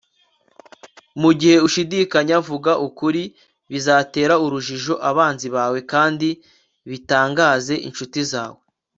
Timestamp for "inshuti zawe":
7.87-8.59